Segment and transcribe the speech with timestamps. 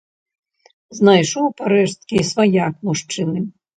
[0.99, 3.39] Знайшоў парэшткі сваяк мужчыны.